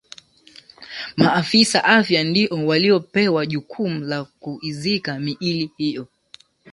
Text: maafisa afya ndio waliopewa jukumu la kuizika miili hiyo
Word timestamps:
maafisa 1.17 1.83
afya 1.83 2.23
ndio 2.23 2.65
waliopewa 2.67 3.45
jukumu 3.45 3.99
la 4.05 4.23
kuizika 4.25 5.19
miili 5.19 5.71
hiyo 5.77 6.07